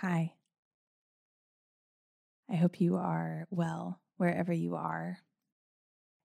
Hi. 0.00 0.34
I 2.48 2.54
hope 2.54 2.80
you 2.80 2.94
are 2.94 3.48
well 3.50 4.00
wherever 4.16 4.52
you 4.52 4.76
are. 4.76 5.18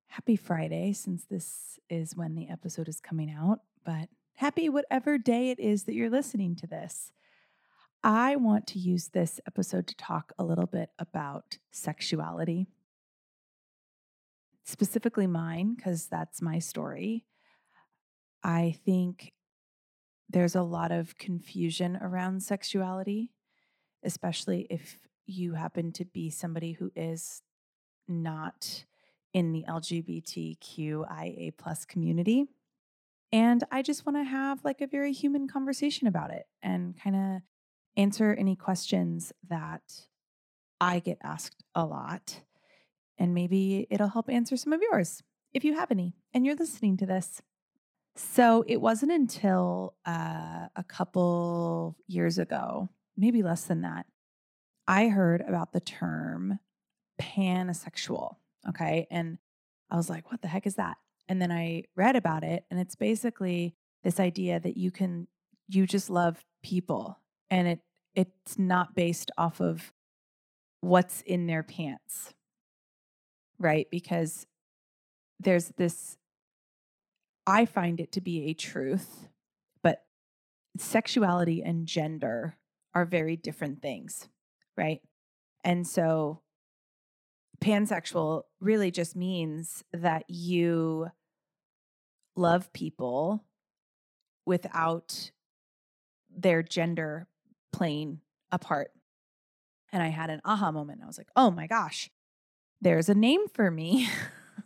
Happy 0.06 0.36
Friday, 0.36 0.94
since 0.94 1.26
this 1.26 1.80
is 1.90 2.16
when 2.16 2.36
the 2.36 2.50
episode 2.50 2.88
is 2.88 3.00
coming 3.00 3.32
out, 3.32 3.62
but 3.84 4.10
happy 4.36 4.70
whatever 4.70 5.18
day 5.18 5.50
it 5.50 5.60
is 5.60 5.86
that 5.86 5.96
you're 5.96 6.12
listening 6.12 6.56
to 6.58 6.68
this. 6.68 7.14
I 8.04 8.36
want 8.36 8.68
to 8.68 8.80
use 8.80 9.08
this 9.08 9.40
episode 9.48 9.88
to 9.88 9.96
talk 9.96 10.34
a 10.38 10.44
little 10.44 10.68
bit 10.68 10.90
about 11.00 11.58
sexuality, 11.72 12.68
specifically 14.66 15.26
mine, 15.26 15.74
because 15.74 16.06
that's 16.06 16.44
my 16.44 16.60
story. 16.60 17.26
I 18.44 18.78
think 18.86 19.34
there's 20.30 20.54
a 20.54 20.62
lot 20.62 20.92
of 20.92 21.18
confusion 21.18 21.98
around 22.00 22.44
sexuality, 22.44 23.32
especially 24.04 24.68
if 24.70 24.98
you 25.26 25.54
happen 25.54 25.92
to 25.94 26.06
be 26.06 26.30
somebody 26.30 26.74
who 26.74 26.92
is 26.96 27.42
not 28.08 28.86
in 29.34 29.52
the 29.52 29.66
LGBTQIA 29.68 31.54
plus 31.58 31.86
community. 31.86 32.46
And 33.32 33.64
I 33.72 33.82
just 33.82 34.06
want 34.06 34.18
to 34.18 34.24
have 34.24 34.64
like 34.64 34.82
a 34.82 34.88
very 34.88 35.12
human 35.12 35.48
conversation 35.48 36.08
about 36.08 36.32
it 36.32 36.46
and 36.62 36.96
kind 37.02 37.16
of 37.16 37.42
answer 37.98 38.34
any 38.34 38.56
questions 38.56 39.34
that 39.50 39.82
I 40.80 41.00
get 41.00 41.18
asked 41.24 41.64
a 41.74 41.86
lot. 41.86 42.42
And 43.18 43.34
maybe 43.34 43.88
it'll 43.90 44.10
help 44.10 44.30
answer 44.30 44.58
some 44.58 44.74
of 44.74 44.82
yours 44.82 45.24
if 45.54 45.64
you 45.64 45.74
have 45.76 45.92
any 45.92 46.14
and 46.34 46.46
you're 46.46 46.56
listening 46.56 46.98
to 46.98 47.06
this. 47.06 47.42
So 48.16 48.64
it 48.68 48.78
wasn't 48.78 49.12
until 49.12 49.96
uh, 50.06 50.68
a 50.76 50.84
couple 50.88 51.98
years 52.08 52.38
ago, 52.38 52.90
maybe 53.18 53.44
less 53.44 53.64
than 53.64 53.82
that, 53.82 54.06
I 54.88 55.08
heard 55.08 55.42
about 55.42 55.72
the 55.72 55.80
term 55.80 56.60
pansexual. 57.22 58.36
Okay. 58.68 59.08
And 59.12 59.38
I 59.90 59.96
was 59.96 60.10
like, 60.10 60.32
what 60.32 60.42
the 60.42 60.48
heck 60.48 60.66
is 60.66 60.76
that? 60.76 60.98
And 61.30 61.42
then 61.42 61.52
I 61.52 61.84
read 61.96 62.16
about 62.16 62.44
it, 62.44 62.66
and 62.70 62.80
it's 62.80 62.96
basically 62.96 63.76
this 64.04 64.20
idea 64.20 64.60
that 64.60 64.76
you 64.76 64.92
can, 64.92 65.28
you 65.70 65.88
just 65.88 66.10
love 66.10 66.44
people 66.62 67.20
and 67.50 67.68
it, 67.68 67.80
it's 68.16 68.60
not 68.60 68.96
based 68.96 69.32
off 69.38 69.62
of 69.62 69.94
what's 70.82 71.22
in 71.22 71.48
their 71.48 71.64
pants. 71.64 72.34
Right. 73.58 73.88
Because 73.90 74.46
there's 75.40 75.70
this, 75.78 76.18
I 77.48 77.66
find 77.66 78.00
it 78.00 78.12
to 78.14 78.22
be 78.22 78.46
a 78.46 78.54
truth, 78.54 79.30
but 79.82 80.04
sexuality 80.78 81.62
and 81.64 81.88
gender 81.88 82.58
are 82.96 83.06
very 83.06 83.36
different 83.36 83.82
things 83.82 84.28
right? 84.78 85.02
And 85.64 85.88
so 85.88 86.42
pansexual 87.64 88.44
really 88.60 88.92
just 88.92 89.16
means 89.16 89.84
that 89.94 90.24
you 90.28 91.08
love 92.36 92.74
people 92.74 93.44
without 94.46 95.32
their 96.36 96.64
gender 96.64 97.28
playing 97.72 98.20
a 98.52 98.60
part. 98.60 98.92
And 99.92 100.02
I 100.02 100.08
had 100.08 100.30
an 100.30 100.42
aha 100.44 100.72
moment. 100.72 101.02
I 101.04 101.08
was 101.08 101.18
like, 101.18 101.30
oh 101.36 101.52
my 101.52 101.68
gosh, 101.68 102.10
there's 102.82 103.10
a 103.10 103.16
name 103.16 103.48
for 103.54 103.70
me. 103.70 104.10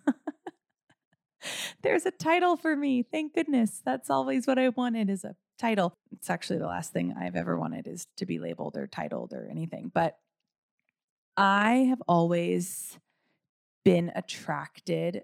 there's 1.83 2.05
a 2.05 2.11
title 2.11 2.55
for 2.55 2.75
me. 2.75 3.03
Thank 3.03 3.35
goodness. 3.35 3.81
That's 3.85 4.09
always 4.09 4.47
what 4.47 4.57
I 4.57 4.69
wanted 4.69 5.09
is 5.09 5.23
a 5.23 5.35
title. 5.57 5.93
It's 6.11 6.29
actually 6.29 6.59
the 6.59 6.67
last 6.67 6.93
thing 6.93 7.15
I've 7.19 7.35
ever 7.35 7.57
wanted 7.57 7.87
is 7.87 8.07
to 8.17 8.25
be 8.25 8.39
labeled 8.39 8.77
or 8.77 8.87
titled 8.87 9.33
or 9.33 9.47
anything. 9.49 9.91
But 9.93 10.17
I 11.35 11.87
have 11.89 12.01
always 12.07 12.97
been 13.83 14.11
attracted 14.15 15.23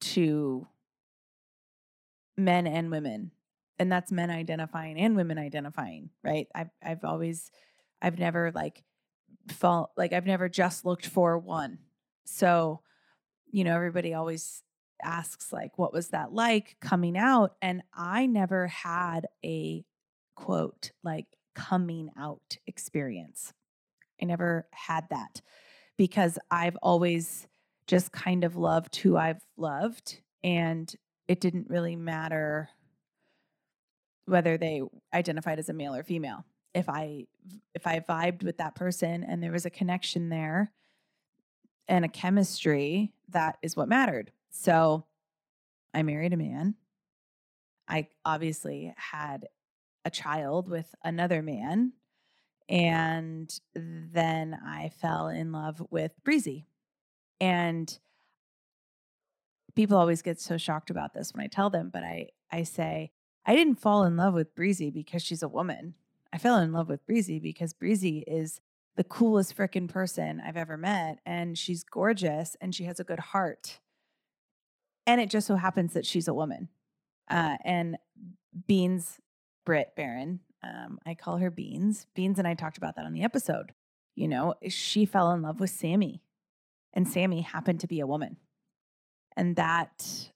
to 0.00 0.66
men 2.36 2.66
and 2.66 2.90
women. 2.90 3.30
And 3.78 3.90
that's 3.90 4.12
men 4.12 4.30
identifying 4.30 4.98
and 4.98 5.16
women 5.16 5.38
identifying, 5.38 6.10
right? 6.22 6.46
I've 6.54 6.70
I've 6.84 7.04
always 7.04 7.50
I've 8.00 8.18
never 8.18 8.52
like 8.54 8.84
fall 9.48 9.92
like 9.96 10.12
I've 10.12 10.26
never 10.26 10.48
just 10.48 10.84
looked 10.84 11.06
for 11.06 11.38
one. 11.38 11.78
So, 12.24 12.80
you 13.50 13.64
know, 13.64 13.74
everybody 13.74 14.14
always 14.14 14.62
asks 15.02 15.52
like 15.52 15.78
what 15.78 15.92
was 15.92 16.08
that 16.08 16.32
like 16.32 16.76
coming 16.80 17.16
out? 17.16 17.54
And 17.60 17.82
i 17.94 18.26
never 18.26 18.66
had 18.68 19.26
a 19.44 19.84
quote 20.34 20.92
like 21.02 21.26
coming 21.54 22.10
out 22.18 22.56
experience. 22.66 23.52
I 24.20 24.24
never 24.24 24.66
had 24.72 25.08
that 25.10 25.42
because 25.98 26.38
i've 26.50 26.76
always 26.82 27.46
just 27.86 28.12
kind 28.12 28.44
of 28.44 28.56
loved 28.56 28.96
who 28.96 29.16
i've 29.16 29.42
loved 29.56 30.20
and 30.42 30.94
it 31.28 31.40
didn't 31.40 31.68
really 31.68 31.96
matter 31.96 32.70
whether 34.26 34.56
they 34.56 34.82
identified 35.12 35.58
as 35.58 35.68
a 35.68 35.72
male 35.72 35.94
or 35.94 36.02
female. 36.02 36.44
If 36.74 36.88
i 36.88 37.26
if 37.74 37.86
i 37.86 38.00
vibed 38.00 38.42
with 38.42 38.58
that 38.58 38.74
person 38.74 39.24
and 39.24 39.42
there 39.42 39.52
was 39.52 39.66
a 39.66 39.70
connection 39.70 40.28
there 40.28 40.72
and 41.88 42.04
a 42.04 42.08
chemistry 42.08 43.12
that 43.28 43.58
is 43.62 43.76
what 43.76 43.88
mattered 43.88 44.32
so 44.52 45.06
I 45.92 46.02
married 46.02 46.32
a 46.32 46.36
man. 46.36 46.76
I 47.88 48.08
obviously 48.24 48.94
had 48.96 49.48
a 50.04 50.10
child 50.10 50.68
with 50.68 50.94
another 51.02 51.42
man. 51.42 51.92
And 52.68 53.52
then 53.74 54.56
I 54.64 54.90
fell 55.00 55.28
in 55.28 55.52
love 55.52 55.82
with 55.90 56.14
Breezy. 56.22 56.66
And 57.40 57.98
people 59.74 59.98
always 59.98 60.22
get 60.22 60.40
so 60.40 60.56
shocked 60.56 60.90
about 60.90 61.12
this 61.12 61.34
when 61.34 61.44
I 61.44 61.48
tell 61.48 61.70
them, 61.70 61.90
but 61.92 62.04
I, 62.04 62.28
I 62.50 62.62
say, 62.62 63.10
I 63.44 63.56
didn't 63.56 63.80
fall 63.80 64.04
in 64.04 64.16
love 64.16 64.34
with 64.34 64.54
Breezy 64.54 64.90
because 64.90 65.22
she's 65.22 65.42
a 65.42 65.48
woman. 65.48 65.94
I 66.32 66.38
fell 66.38 66.58
in 66.58 66.72
love 66.72 66.88
with 66.88 67.04
Breezy 67.04 67.40
because 67.40 67.72
Breezy 67.72 68.18
is 68.26 68.60
the 68.96 69.04
coolest 69.04 69.56
freaking 69.56 69.88
person 69.88 70.40
I've 70.40 70.56
ever 70.56 70.76
met. 70.76 71.18
And 71.26 71.58
she's 71.58 71.82
gorgeous 71.82 72.56
and 72.60 72.74
she 72.74 72.84
has 72.84 73.00
a 73.00 73.04
good 73.04 73.18
heart. 73.18 73.80
And 75.06 75.20
it 75.20 75.30
just 75.30 75.46
so 75.46 75.56
happens 75.56 75.94
that 75.94 76.06
she's 76.06 76.28
a 76.28 76.34
woman. 76.34 76.68
Uh, 77.30 77.56
and 77.64 77.96
Beans, 78.66 79.18
Britt 79.64 79.92
Baron, 79.96 80.40
um, 80.62 80.98
I 81.04 81.14
call 81.14 81.38
her 81.38 81.50
Beans. 81.50 82.06
Beans 82.14 82.38
and 82.38 82.46
I 82.46 82.54
talked 82.54 82.78
about 82.78 82.96
that 82.96 83.06
on 83.06 83.12
the 83.12 83.22
episode. 83.22 83.72
You 84.14 84.28
know, 84.28 84.54
she 84.68 85.06
fell 85.06 85.32
in 85.32 85.42
love 85.42 85.58
with 85.58 85.70
Sammy, 85.70 86.22
and 86.92 87.08
Sammy 87.08 87.40
happened 87.40 87.80
to 87.80 87.86
be 87.86 88.00
a 88.00 88.06
woman. 88.06 88.36
And 89.36 89.56
that 89.56 90.30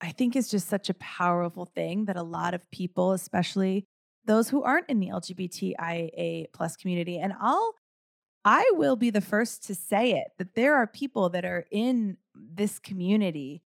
I 0.00 0.12
think 0.12 0.36
is 0.36 0.50
just 0.50 0.68
such 0.68 0.90
a 0.90 0.94
powerful 0.94 1.64
thing 1.64 2.04
that 2.04 2.16
a 2.16 2.22
lot 2.22 2.54
of 2.54 2.70
people, 2.70 3.12
especially 3.12 3.86
those 4.26 4.50
who 4.50 4.62
aren't 4.62 4.90
in 4.90 5.00
the 5.00 5.08
LGBTIA 5.08 6.46
plus 6.52 6.76
community, 6.76 7.18
and 7.18 7.32
I'll 7.40 7.74
I 8.44 8.70
will 8.72 8.96
be 8.96 9.10
the 9.10 9.20
first 9.20 9.66
to 9.66 9.74
say 9.74 10.12
it 10.12 10.28
that 10.38 10.54
there 10.54 10.74
are 10.76 10.86
people 10.86 11.28
that 11.30 11.44
are 11.44 11.66
in 11.70 12.16
this 12.34 12.78
community 12.78 13.62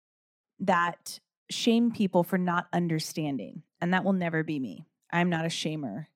that 0.60 1.20
shame 1.50 1.91
people 1.91 2.25
for 2.25 2.38
not 2.38 2.69
understanding. 2.72 3.62
And 3.81 3.92
that 3.92 4.04
will 4.04 4.12
never 4.12 4.42
be 4.42 4.59
me. 4.59 4.87
I'm 5.12 5.31
not 5.31 5.44
a 5.44 5.48
shamer. 5.48 6.06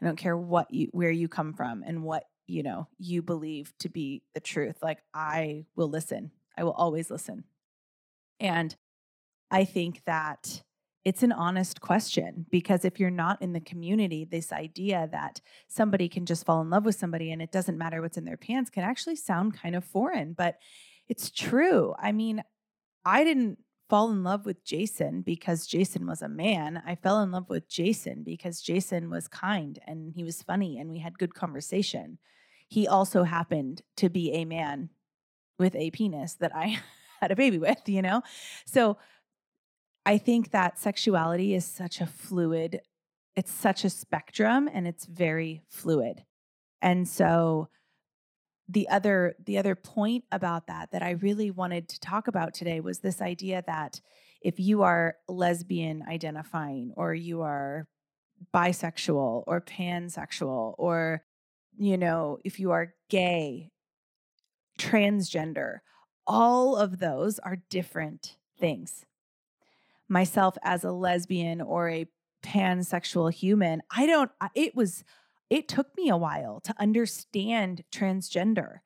I 0.00 0.04
don't 0.04 0.16
care 0.16 0.36
what 0.36 0.72
you 0.72 0.88
where 0.92 1.10
you 1.10 1.28
come 1.28 1.52
from 1.52 1.84
and 1.86 2.02
what, 2.02 2.24
you 2.46 2.62
know, 2.62 2.88
you 2.98 3.22
believe 3.22 3.72
to 3.78 3.88
be 3.88 4.22
the 4.34 4.40
truth. 4.40 4.76
Like 4.82 4.98
I 5.14 5.66
will 5.76 5.88
listen. 5.88 6.32
I 6.56 6.64
will 6.64 6.72
always 6.72 7.10
listen. 7.10 7.44
And 8.40 8.74
I 9.50 9.64
think 9.64 10.02
that 10.06 10.62
it's 11.04 11.22
an 11.22 11.32
honest 11.32 11.80
question 11.80 12.46
because 12.50 12.84
if 12.84 13.00
you're 13.00 13.10
not 13.10 13.42
in 13.42 13.52
the 13.52 13.60
community, 13.60 14.24
this 14.24 14.52
idea 14.52 15.08
that 15.12 15.40
somebody 15.68 16.08
can 16.08 16.26
just 16.26 16.44
fall 16.44 16.60
in 16.60 16.70
love 16.70 16.84
with 16.84 16.94
somebody 16.94 17.32
and 17.32 17.42
it 17.42 17.50
doesn't 17.50 17.78
matter 17.78 18.00
what's 18.00 18.16
in 18.16 18.24
their 18.24 18.36
pants 18.36 18.70
can 18.70 18.84
actually 18.84 19.16
sound 19.16 19.54
kind 19.54 19.74
of 19.74 19.84
foreign, 19.84 20.32
but 20.32 20.58
it's 21.08 21.30
true. 21.30 21.94
I 21.98 22.12
mean, 22.12 22.42
I 23.04 23.24
didn't 23.24 23.58
fall 23.92 24.10
in 24.10 24.24
love 24.24 24.46
with 24.46 24.64
Jason 24.64 25.20
because 25.20 25.66
Jason 25.66 26.06
was 26.06 26.22
a 26.22 26.28
man. 26.28 26.82
I 26.86 26.94
fell 26.94 27.20
in 27.20 27.30
love 27.30 27.50
with 27.50 27.68
Jason 27.68 28.22
because 28.22 28.62
Jason 28.62 29.10
was 29.10 29.28
kind 29.28 29.78
and 29.86 30.14
he 30.14 30.24
was 30.24 30.40
funny 30.42 30.78
and 30.78 30.88
we 30.88 31.00
had 31.00 31.18
good 31.18 31.34
conversation. 31.34 32.16
He 32.66 32.88
also 32.88 33.24
happened 33.24 33.82
to 33.98 34.08
be 34.08 34.32
a 34.32 34.46
man 34.46 34.88
with 35.58 35.74
a 35.74 35.90
penis 35.90 36.32
that 36.36 36.56
I 36.56 36.78
had 37.20 37.32
a 37.32 37.36
baby 37.36 37.58
with, 37.58 37.86
you 37.86 38.00
know? 38.00 38.22
So 38.64 38.96
I 40.06 40.16
think 40.16 40.52
that 40.52 40.78
sexuality 40.78 41.54
is 41.54 41.66
such 41.66 42.00
a 42.00 42.06
fluid, 42.06 42.80
it's 43.36 43.52
such 43.52 43.84
a 43.84 43.90
spectrum 43.90 44.70
and 44.72 44.88
it's 44.88 45.04
very 45.04 45.60
fluid. 45.68 46.24
And 46.80 47.06
so 47.06 47.68
the 48.72 48.88
other 48.88 49.34
the 49.44 49.58
other 49.58 49.74
point 49.74 50.24
about 50.32 50.66
that 50.66 50.90
that 50.92 51.02
I 51.02 51.10
really 51.10 51.50
wanted 51.50 51.88
to 51.90 52.00
talk 52.00 52.26
about 52.26 52.54
today 52.54 52.80
was 52.80 53.00
this 53.00 53.20
idea 53.20 53.62
that 53.66 54.00
if 54.40 54.58
you 54.58 54.82
are 54.82 55.16
lesbian 55.28 56.02
identifying 56.08 56.92
or 56.96 57.14
you 57.14 57.42
are 57.42 57.86
bisexual 58.54 59.44
or 59.46 59.60
pansexual 59.60 60.74
or 60.78 61.22
you 61.78 61.96
know, 61.96 62.38
if 62.44 62.60
you 62.60 62.70
are 62.70 62.94
gay, 63.08 63.70
transgender, 64.78 65.78
all 66.26 66.76
of 66.76 66.98
those 66.98 67.38
are 67.38 67.58
different 67.70 68.36
things. 68.58 69.06
Myself 70.08 70.58
as 70.62 70.84
a 70.84 70.92
lesbian 70.92 71.60
or 71.60 71.88
a 71.88 72.08
pansexual 72.44 73.32
human, 73.32 73.82
I 73.90 74.06
don't, 74.06 74.30
it 74.54 74.74
was, 74.74 75.04
it 75.52 75.68
took 75.68 75.94
me 75.98 76.08
a 76.08 76.16
while 76.16 76.60
to 76.60 76.74
understand 76.78 77.84
transgender. 77.92 78.78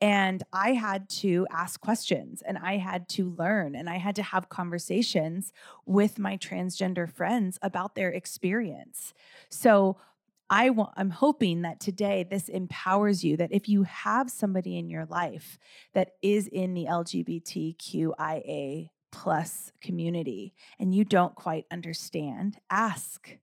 And 0.00 0.42
I 0.52 0.72
had 0.72 1.08
to 1.10 1.46
ask 1.48 1.80
questions 1.80 2.42
and 2.42 2.58
I 2.58 2.78
had 2.78 3.08
to 3.10 3.36
learn 3.38 3.76
and 3.76 3.88
I 3.88 3.98
had 3.98 4.16
to 4.16 4.24
have 4.24 4.48
conversations 4.48 5.52
with 5.86 6.18
my 6.18 6.36
transgender 6.36 7.08
friends 7.08 7.56
about 7.62 7.94
their 7.94 8.10
experience. 8.10 9.14
So 9.48 9.96
I'm 10.50 11.10
hoping 11.10 11.62
that 11.62 11.78
today 11.78 12.26
this 12.28 12.48
empowers 12.48 13.22
you 13.22 13.36
that 13.36 13.52
if 13.52 13.68
you 13.68 13.84
have 13.84 14.28
somebody 14.28 14.76
in 14.76 14.90
your 14.90 15.04
life 15.04 15.56
that 15.94 16.14
is 16.20 16.48
in 16.48 16.74
the 16.74 16.86
LGBTQIA 16.86 18.90
plus 19.12 19.70
community 19.80 20.52
and 20.80 20.92
you 20.92 21.04
don't 21.04 21.36
quite 21.36 21.66
understand, 21.70 22.58
ask. 22.70 23.38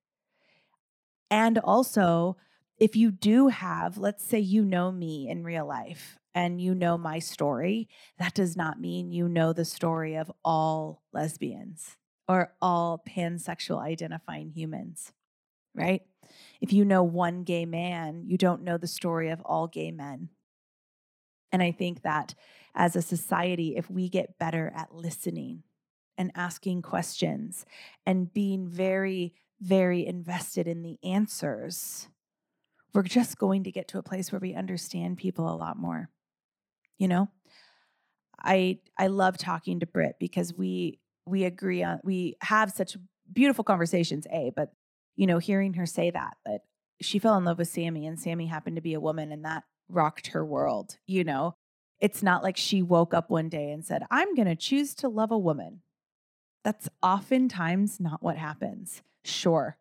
And 1.31 1.57
also, 1.57 2.35
if 2.77 2.95
you 2.95 3.11
do 3.11 3.47
have, 3.47 3.97
let's 3.97 4.23
say 4.23 4.39
you 4.39 4.63
know 4.63 4.91
me 4.91 5.29
in 5.29 5.43
real 5.43 5.65
life 5.65 6.17
and 6.33 6.59
you 6.59 6.75
know 6.75 6.97
my 6.97 7.19
story, 7.19 7.87
that 8.19 8.33
does 8.33 8.57
not 8.57 8.79
mean 8.79 9.11
you 9.11 9.29
know 9.29 9.53
the 9.53 9.65
story 9.65 10.15
of 10.15 10.31
all 10.43 11.01
lesbians 11.13 11.97
or 12.27 12.53
all 12.61 13.01
pansexual 13.07 13.79
identifying 13.81 14.49
humans, 14.49 15.13
right? 15.73 16.01
If 16.59 16.73
you 16.73 16.83
know 16.83 17.03
one 17.03 17.43
gay 17.43 17.65
man, 17.65 18.23
you 18.25 18.37
don't 18.37 18.63
know 18.63 18.77
the 18.77 18.87
story 18.87 19.29
of 19.29 19.41
all 19.41 19.67
gay 19.67 19.91
men. 19.91 20.29
And 21.51 21.63
I 21.63 21.71
think 21.71 22.01
that 22.01 22.35
as 22.73 22.95
a 22.95 23.01
society, 23.01 23.75
if 23.77 23.89
we 23.89 24.09
get 24.09 24.37
better 24.37 24.73
at 24.75 24.93
listening 24.93 25.63
and 26.17 26.31
asking 26.35 26.81
questions 26.81 27.65
and 28.05 28.33
being 28.33 28.67
very, 28.67 29.33
very 29.61 30.05
invested 30.05 30.67
in 30.67 30.81
the 30.81 30.97
answers, 31.03 32.09
we're 32.95 33.03
just 33.03 33.37
going 33.37 33.65
to 33.65 33.71
get 33.71 33.89
to 33.89 33.99
a 33.99 34.03
place 34.03 34.31
where 34.31 34.39
we 34.39 34.55
understand 34.55 35.17
people 35.17 35.53
a 35.53 35.55
lot 35.55 35.77
more. 35.77 36.09
You 36.97 37.09
know? 37.09 37.29
I 38.39 38.79
I 38.97 39.07
love 39.07 39.37
talking 39.37 39.79
to 39.81 39.85
Britt 39.85 40.15
because 40.19 40.53
we 40.53 40.99
we 41.25 41.43
agree 41.43 41.83
on 41.83 41.99
we 42.03 42.37
have 42.41 42.71
such 42.71 42.97
beautiful 43.31 43.63
conversations, 43.63 44.27
A, 44.31 44.51
but 44.55 44.71
you 45.15 45.27
know, 45.27 45.39
hearing 45.39 45.73
her 45.73 45.85
say 45.85 46.11
that, 46.11 46.37
that 46.45 46.61
she 47.01 47.19
fell 47.19 47.37
in 47.37 47.45
love 47.45 47.57
with 47.57 47.67
Sammy 47.67 48.05
and 48.05 48.19
Sammy 48.19 48.47
happened 48.47 48.75
to 48.75 48.81
be 48.81 48.93
a 48.93 48.99
woman 48.99 49.31
and 49.31 49.45
that 49.45 49.63
rocked 49.89 50.27
her 50.27 50.45
world, 50.45 50.97
you 51.07 51.23
know? 51.23 51.55
It's 51.99 52.21
not 52.21 52.43
like 52.43 52.57
she 52.57 52.81
woke 52.81 53.13
up 53.13 53.29
one 53.29 53.47
day 53.47 53.71
and 53.71 53.83
said, 53.85 54.03
I'm 54.11 54.35
going 54.35 54.47
to 54.47 54.55
choose 54.55 54.93
to 54.95 55.07
love 55.07 55.31
a 55.31 55.37
woman. 55.37 55.81
That's 56.63 56.89
oftentimes 57.01 57.99
not 57.99 58.21
what 58.21 58.37
happens. 58.37 59.01
Sure, 59.23 59.77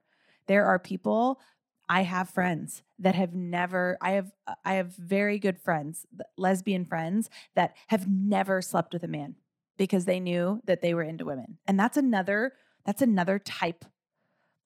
there 0.46 0.66
are 0.66 0.78
people, 0.78 1.40
I 1.88 2.02
have 2.02 2.30
friends 2.30 2.82
that 2.98 3.14
have 3.14 3.34
never, 3.34 3.98
I 4.00 4.12
have, 4.12 4.32
uh, 4.46 4.54
I 4.64 4.74
have 4.74 4.94
very 4.96 5.38
good 5.38 5.58
friends, 5.58 6.06
lesbian 6.36 6.84
friends 6.84 7.28
that 7.54 7.76
have 7.88 8.08
never 8.08 8.62
slept 8.62 8.92
with 8.92 9.02
a 9.02 9.08
man 9.08 9.36
because 9.76 10.04
they 10.04 10.20
knew 10.20 10.60
that 10.64 10.80
they 10.80 10.94
were 10.94 11.02
into 11.02 11.24
women. 11.24 11.58
And 11.66 11.78
that's 11.78 11.96
another, 11.96 12.52
that's 12.84 13.02
another 13.02 13.38
type 13.38 13.84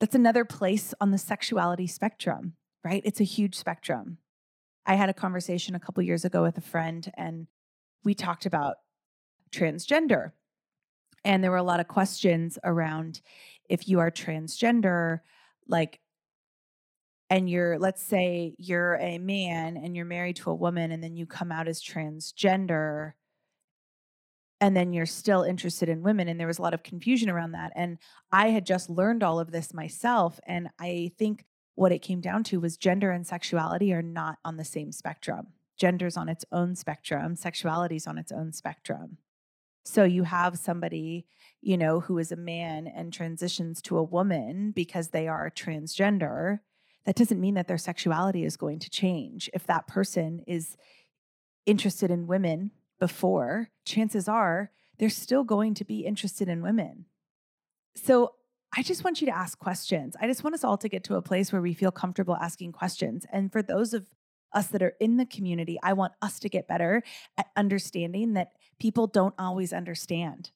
that's 0.01 0.15
another 0.15 0.45
place 0.45 0.95
on 1.01 1.11
the 1.11 1.19
sexuality 1.19 1.87
spectrum, 1.87 2.55
right? 2.85 3.03
It's 3.05 3.21
a 3.21 3.25
huge 3.25 3.57
spectrum. 3.57 4.19
I 4.87 4.95
had 4.95 5.09
a 5.09 5.15
conversation 5.15 5.75
a 5.75 5.81
couple 5.81 6.03
years 6.03 6.25
ago 6.25 6.43
with 6.43 6.57
a 6.57 6.63
friend, 6.63 7.11
and 7.17 7.47
we 8.05 8.15
talked 8.15 8.47
about 8.47 8.77
transgender. 9.51 10.33
And 11.25 11.43
there 11.43 11.51
were 11.51 11.57
a 11.57 11.63
lot 11.65 11.81
of 11.81 11.89
questions 11.89 12.59
around 12.65 13.21
if 13.69 13.89
you 13.89 13.99
are 13.99 14.11
transgender, 14.11 15.21
like, 15.67 16.01
and 17.31 17.49
you're, 17.49 17.79
let's 17.79 18.03
say 18.03 18.55
you're 18.59 18.97
a 18.97 19.19
man 19.19 19.77
and 19.77 19.95
you're 19.95 20.05
married 20.05 20.37
to 20.37 20.51
a 20.51 20.55
woman, 20.55 20.93
and 20.93 21.03
then 21.03 21.17
you 21.17 21.27
come 21.27 21.53
out 21.53 21.69
as 21.69 21.83
transgender 21.83 23.13
and 24.61 24.77
then 24.77 24.93
you're 24.93 25.07
still 25.07 25.45
interested 25.45 25.89
in 25.89 26.03
women 26.03 26.27
and 26.27 26.41
there 26.41 26.49
was 26.49 26.59
a 26.59 26.63
lot 26.63 26.75
of 26.75 26.83
confusion 26.83 27.31
around 27.31 27.53
that 27.53 27.71
and 27.77 27.97
i 28.33 28.49
had 28.49 28.67
just 28.67 28.91
learned 28.91 29.23
all 29.23 29.39
of 29.39 29.53
this 29.53 29.73
myself 29.73 30.41
and 30.49 30.69
i 30.81 31.13
think 31.17 31.45
what 31.79 31.93
it 31.93 32.03
came 32.03 32.21
down 32.21 32.43
to 32.43 32.59
was 32.59 32.77
gender 32.77 33.13
and 33.13 33.27
sexuality 33.27 33.93
are 33.93 34.03
not 34.03 34.39
on 34.45 34.57
the 34.57 34.65
same 34.65 34.91
spectrum. 34.91 35.47
Gender's 35.81 36.17
on 36.17 36.29
its 36.29 36.45
own 36.51 36.75
spectrum. 36.75 37.37
Sexuality's 37.37 38.09
on 38.09 38.19
its 38.19 38.33
own 38.33 38.53
spectrum. 38.53 39.19
So 39.85 40.03
you 40.03 40.25
have 40.25 40.59
somebody 40.59 41.27
you 41.61 41.77
know 41.77 42.01
who 42.01 42.19
is 42.19 42.31
a 42.31 42.37
man 42.37 42.87
and 42.89 43.13
transitions 43.13 43.81
to 43.83 43.97
a 43.97 44.03
woman 44.03 44.73
because 44.73 45.09
they 45.09 45.29
are 45.29 45.51
transgender 45.51 46.61
that 47.07 47.17
doesn't 47.17 47.41
mean 47.41 47.55
that 47.55 47.69
their 47.69 47.79
sexuality 47.79 48.45
is 48.45 48.57
going 48.57 48.79
to 48.81 48.91
change 48.91 49.49
if 49.55 49.67
that 49.67 49.87
person 49.87 50.43
is 50.47 50.77
interested 51.67 52.11
in 52.11 52.27
women 52.27 52.71
before, 52.99 53.71
chances 53.85 54.29
are 54.29 54.71
they're 54.99 55.09
still 55.09 55.45
going 55.45 55.75
to 55.75 55.85
be 55.85 56.01
interested 56.01 56.49
in 56.49 56.63
women. 56.63 57.05
So 57.95 58.35
I 58.77 58.83
just 58.83 59.05
want 59.05 59.21
you 59.21 59.27
to 59.27 59.37
ask 59.37 59.59
questions. 59.59 60.17
I 60.21 60.27
just 60.27 60.45
want 60.45 60.55
us 60.55 60.65
all 60.65 60.77
to 60.79 60.89
get 60.89 61.05
to 61.05 61.17
a 61.17 61.23
place 61.23 61.53
where 61.53 61.63
we 61.63 61.75
feel 61.75 61.91
comfortable 61.91 62.37
asking 62.37 62.73
questions. 62.73 63.25
And 63.33 63.51
for 63.51 63.63
those 63.63 63.95
of 63.95 64.07
us 64.53 64.67
that 64.69 64.83
are 64.83 64.95
in 65.01 65.17
the 65.17 65.27
community, 65.27 65.79
I 65.83 65.93
want 65.93 66.13
us 66.21 66.39
to 66.41 66.49
get 66.49 66.69
better 66.69 67.03
at 67.37 67.47
understanding 67.57 68.35
that 68.35 68.53
people 68.79 69.07
don't 69.07 69.35
always 69.39 69.73
understand 69.73 70.51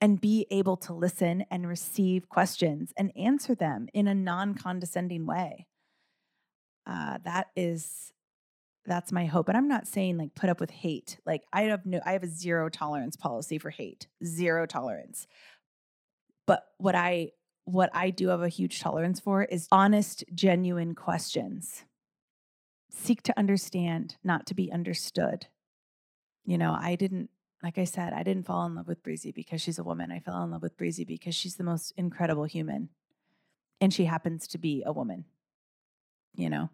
and 0.00 0.20
be 0.20 0.46
able 0.50 0.76
to 0.76 0.92
listen 0.92 1.44
and 1.50 1.68
receive 1.68 2.28
questions 2.28 2.92
and 2.96 3.12
answer 3.16 3.54
them 3.54 3.88
in 3.92 4.06
a 4.06 4.14
non 4.14 4.54
condescending 4.54 5.26
way. 5.26 5.66
Uh, 6.86 7.18
that 7.24 7.48
is 7.56 8.12
that's 8.86 9.12
my 9.12 9.26
hope. 9.26 9.48
And 9.48 9.56
I'm 9.56 9.68
not 9.68 9.86
saying 9.86 10.16
like 10.16 10.34
put 10.34 10.48
up 10.48 10.60
with 10.60 10.70
hate. 10.70 11.18
Like 11.26 11.42
I 11.52 11.62
have 11.62 11.84
no 11.84 12.00
I 12.04 12.12
have 12.12 12.22
a 12.22 12.28
zero 12.28 12.68
tolerance 12.68 13.16
policy 13.16 13.58
for 13.58 13.70
hate. 13.70 14.06
Zero 14.24 14.66
tolerance. 14.66 15.26
But 16.46 16.62
what 16.78 16.94
I 16.94 17.32
what 17.64 17.90
I 17.92 18.10
do 18.10 18.28
have 18.28 18.40
a 18.40 18.48
huge 18.48 18.80
tolerance 18.80 19.20
for 19.20 19.44
is 19.44 19.68
honest, 19.70 20.24
genuine 20.34 20.94
questions. 20.94 21.84
Seek 22.90 23.22
to 23.24 23.38
understand, 23.38 24.16
not 24.24 24.46
to 24.46 24.54
be 24.54 24.72
understood. 24.72 25.48
You 26.46 26.56
know, 26.56 26.74
I 26.78 26.96
didn't 26.96 27.28
like 27.62 27.78
I 27.78 27.84
said, 27.84 28.12
I 28.12 28.22
didn't 28.22 28.46
fall 28.46 28.66
in 28.66 28.74
love 28.74 28.86
with 28.86 29.02
Breezy 29.02 29.32
because 29.32 29.60
she's 29.60 29.78
a 29.78 29.84
woman. 29.84 30.12
I 30.12 30.20
fell 30.20 30.42
in 30.42 30.50
love 30.50 30.62
with 30.62 30.76
Breezy 30.76 31.04
because 31.04 31.34
she's 31.34 31.56
the 31.56 31.64
most 31.64 31.92
incredible 31.96 32.44
human. 32.44 32.90
And 33.80 33.92
she 33.92 34.04
happens 34.04 34.46
to 34.48 34.58
be 34.58 34.82
a 34.86 34.92
woman. 34.92 35.24
You 36.34 36.50
know? 36.50 36.70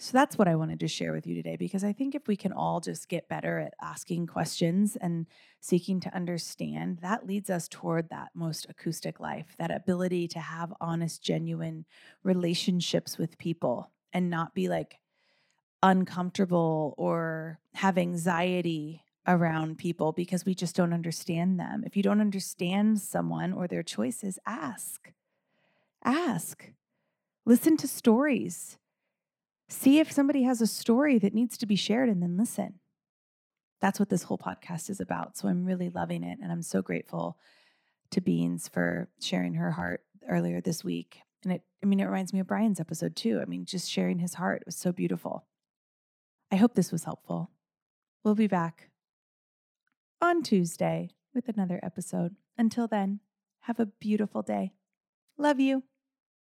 So 0.00 0.12
that's 0.12 0.38
what 0.38 0.46
I 0.46 0.54
wanted 0.54 0.78
to 0.80 0.88
share 0.88 1.12
with 1.12 1.26
you 1.26 1.34
today 1.34 1.56
because 1.56 1.82
I 1.82 1.92
think 1.92 2.14
if 2.14 2.28
we 2.28 2.36
can 2.36 2.52
all 2.52 2.78
just 2.78 3.08
get 3.08 3.28
better 3.28 3.58
at 3.58 3.74
asking 3.82 4.28
questions 4.28 4.96
and 4.96 5.26
seeking 5.60 5.98
to 6.00 6.14
understand, 6.14 6.98
that 7.02 7.26
leads 7.26 7.50
us 7.50 7.66
toward 7.66 8.08
that 8.10 8.28
most 8.32 8.66
acoustic 8.68 9.18
life, 9.18 9.56
that 9.58 9.74
ability 9.74 10.28
to 10.28 10.38
have 10.38 10.72
honest, 10.80 11.20
genuine 11.20 11.84
relationships 12.22 13.18
with 13.18 13.38
people 13.38 13.90
and 14.12 14.30
not 14.30 14.54
be 14.54 14.68
like 14.68 15.00
uncomfortable 15.82 16.94
or 16.96 17.58
have 17.74 17.98
anxiety 17.98 19.02
around 19.28 19.78
people 19.78 20.10
because 20.10 20.44
we 20.44 20.54
just 20.54 20.74
don't 20.74 20.92
understand 20.92 21.60
them. 21.60 21.84
If 21.86 21.96
you 21.96 22.02
don't 22.02 22.20
understand 22.20 22.98
someone 23.00 23.52
or 23.52 23.68
their 23.68 23.84
choices, 23.84 24.38
ask. 24.46 25.12
Ask. 26.04 26.72
Listen 27.46 27.76
to 27.76 27.86
stories 27.86 28.78
See 29.68 29.98
if 29.98 30.10
somebody 30.10 30.44
has 30.44 30.60
a 30.60 30.66
story 30.66 31.18
that 31.18 31.34
needs 31.34 31.58
to 31.58 31.66
be 31.66 31.76
shared 31.76 32.08
and 32.08 32.22
then 32.22 32.36
listen. 32.38 32.80
That's 33.80 34.00
what 34.00 34.08
this 34.08 34.24
whole 34.24 34.38
podcast 34.38 34.88
is 34.88 34.98
about. 34.98 35.36
So 35.36 35.46
I'm 35.46 35.64
really 35.64 35.90
loving 35.90 36.24
it. 36.24 36.38
And 36.42 36.50
I'm 36.50 36.62
so 36.62 36.80
grateful 36.80 37.38
to 38.10 38.20
Beans 38.20 38.66
for 38.66 39.08
sharing 39.20 39.54
her 39.54 39.70
heart 39.72 40.02
earlier 40.26 40.60
this 40.60 40.82
week. 40.82 41.20
And 41.44 41.52
it, 41.52 41.62
I 41.82 41.86
mean, 41.86 42.00
it 42.00 42.06
reminds 42.06 42.32
me 42.32 42.40
of 42.40 42.46
Brian's 42.46 42.80
episode 42.80 43.14
too. 43.14 43.40
I 43.40 43.44
mean, 43.44 43.66
just 43.66 43.90
sharing 43.90 44.18
his 44.18 44.34
heart 44.34 44.62
was 44.64 44.74
so 44.74 44.90
beautiful. 44.90 45.44
I 46.50 46.56
hope 46.56 46.74
this 46.74 46.90
was 46.90 47.04
helpful. 47.04 47.50
We'll 48.24 48.34
be 48.34 48.46
back 48.46 48.88
on 50.20 50.42
Tuesday 50.42 51.10
with 51.34 51.48
another 51.48 51.80
episode. 51.82 52.36
Until 52.56 52.86
then, 52.88 53.20
have 53.60 53.78
a 53.78 53.86
beautiful 53.86 54.42
day. 54.42 54.72
Love 55.36 55.60
you. 55.60 55.84